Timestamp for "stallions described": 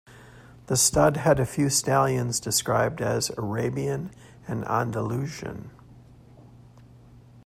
1.69-3.01